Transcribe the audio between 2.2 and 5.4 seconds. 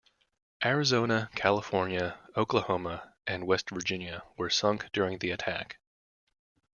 "Oklahoma", and "West Virginia" were sunk during the